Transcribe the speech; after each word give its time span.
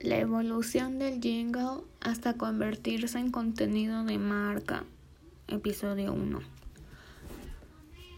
La 0.00 0.16
evolución 0.18 1.00
del 1.00 1.20
jingle 1.20 1.82
hasta 2.00 2.34
convertirse 2.34 3.18
en 3.18 3.32
contenido 3.32 4.04
de 4.04 4.16
marca. 4.16 4.84
Episodio 5.48 6.12
1. 6.12 6.38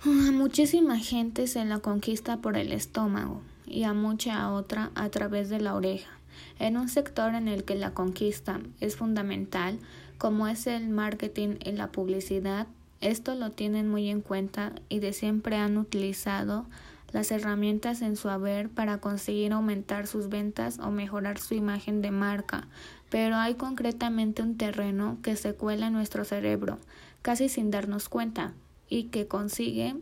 A 0.05 0.31
muchísima 0.31 0.99
gente 0.99 1.47
se 1.47 1.65
la 1.65 1.79
conquista 1.79 2.37
por 2.37 2.59
el 2.59 2.73
estómago 2.73 3.41
y 3.67 3.85
a 3.85 3.95
mucha 3.95 4.53
otra 4.53 4.91
a 4.95 5.09
través 5.09 5.49
de 5.49 5.59
la 5.59 5.75
oreja. 5.75 6.11
En 6.59 6.77
un 6.77 6.91
sector 6.91 7.35
en 7.35 7.49
el 7.49 7.65
que 7.65 7.77
la 7.77 7.95
conquista 7.95 8.61
es 8.81 8.97
fundamental, 8.97 9.79
como 10.19 10.49
es 10.49 10.67
el 10.67 10.91
marketing 10.91 11.57
y 11.65 11.73
la 11.73 11.91
publicidad, 11.91 12.67
esto 13.01 13.35
lo 13.35 13.53
tienen 13.53 13.89
muy 13.89 14.11
en 14.11 14.21
cuenta 14.21 14.75
y 14.91 14.99
de 14.99 15.15
siempre 15.15 15.57
han 15.57 15.79
utilizado 15.79 16.67
las 17.13 17.31
herramientas 17.31 18.03
en 18.03 18.17
su 18.17 18.29
haber 18.29 18.69
para 18.69 18.99
conseguir 18.99 19.53
aumentar 19.53 20.07
sus 20.07 20.29
ventas 20.29 20.79
o 20.79 20.91
mejorar 20.91 21.39
su 21.39 21.55
imagen 21.55 22.03
de 22.03 22.11
marca, 22.11 22.69
pero 23.11 23.37
hay 23.37 23.55
concretamente 23.55 24.43
un 24.43 24.57
terreno 24.57 25.19
que 25.23 25.37
se 25.37 25.55
cuela 25.55 25.89
en 25.89 25.93
nuestro 25.93 26.25
cerebro, 26.25 26.79
casi 27.23 27.49
sin 27.49 27.71
darnos 27.71 28.09
cuenta, 28.09 28.53
y 28.89 29.05
que 29.05 29.27
consigue 29.27 29.97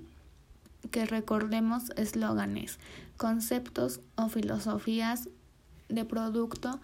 que 0.91 1.07
recordemos 1.07 1.91
eslóganes, 1.97 2.79
conceptos 3.17 4.01
o 4.17 4.29
filosofías 4.29 5.29
de 5.89 6.05
producto 6.05 6.81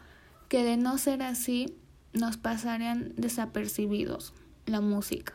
que 0.48 0.64
de 0.64 0.76
no 0.76 0.98
ser 0.98 1.22
así 1.22 1.74
nos 2.12 2.36
pasarían 2.36 3.12
desapercibidos, 3.16 4.34
la 4.66 4.80
música. 4.80 5.34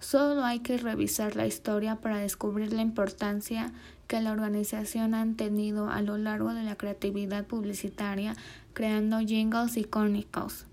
Solo 0.00 0.44
hay 0.44 0.60
que 0.60 0.78
revisar 0.78 1.34
la 1.34 1.46
historia 1.46 1.96
para 1.96 2.18
descubrir 2.18 2.72
la 2.72 2.82
importancia 2.82 3.72
que 4.06 4.20
la 4.20 4.32
organización 4.32 5.14
ha 5.14 5.26
tenido 5.34 5.90
a 5.90 6.02
lo 6.02 6.16
largo 6.18 6.54
de 6.54 6.62
la 6.62 6.76
creatividad 6.76 7.46
publicitaria 7.46 8.34
creando 8.72 9.18
jingles 9.18 9.76
icónicos. 9.76 10.66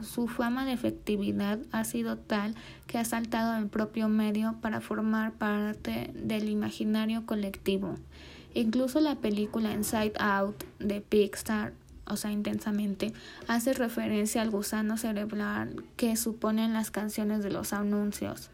Su 0.00 0.28
fama 0.28 0.64
de 0.64 0.72
efectividad 0.72 1.58
ha 1.72 1.84
sido 1.84 2.16
tal 2.16 2.54
que 2.86 2.98
ha 2.98 3.04
saltado 3.04 3.58
el 3.58 3.66
propio 3.66 4.08
medio 4.08 4.54
para 4.60 4.80
formar 4.80 5.32
parte 5.32 6.10
del 6.14 6.48
imaginario 6.48 7.26
colectivo. 7.26 7.96
Incluso 8.54 9.00
la 9.00 9.16
película 9.16 9.72
Inside 9.72 10.14
Out 10.18 10.64
de 10.78 11.00
Pixar 11.00 11.74
o 12.10 12.16
sea, 12.16 12.30
intensamente, 12.32 13.12
hace 13.46 13.72
referencia 13.72 14.42
al 14.42 14.50
gusano 14.50 14.96
cerebral 14.96 15.84
que 15.96 16.16
suponen 16.16 16.72
las 16.72 16.90
canciones 16.90 17.42
de 17.42 17.50
los 17.50 17.72
anuncios. 17.72 18.50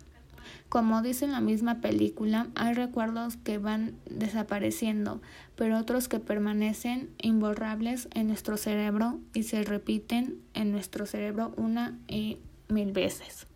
Como 0.69 1.03
dice 1.03 1.25
en 1.25 1.33
la 1.33 1.41
misma 1.41 1.81
película, 1.81 2.49
hay 2.55 2.75
recuerdos 2.75 3.37
que 3.37 3.59
van 3.59 3.95
desapareciendo, 4.11 5.21
pero 5.57 5.79
otros 5.79 6.09
que 6.09 6.19
permanecen 6.19 7.11
imborrables 7.23 8.09
en 8.13 8.27
nuestro 8.27 8.57
cerebro 8.57 9.21
y 9.33 9.45
se 9.45 9.63
repiten 9.63 10.41
en 10.53 10.73
nuestro 10.73 11.07
cerebro 11.07 11.55
una 11.57 11.97
y 12.09 12.39
mil 12.69 12.93
veces. 12.93 13.47